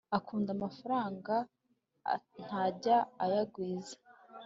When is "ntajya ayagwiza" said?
2.43-3.95